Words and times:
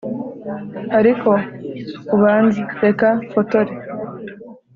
ariko 0.99 1.31
ubanza… 2.15 2.61
reka 2.83 3.07
mfotore. 3.25 3.73